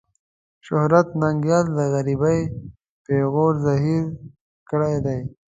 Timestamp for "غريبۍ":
1.93-2.39